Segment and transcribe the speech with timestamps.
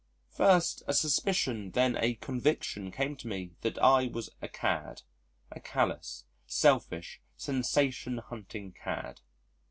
[0.31, 5.03] First a suspicion then a conviction came to me that I was a cad
[5.51, 9.21] a callous, selfish, sensation hunting cad....